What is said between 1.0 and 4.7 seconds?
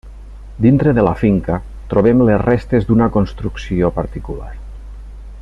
la finca, trobem les restes d'una construcció particular.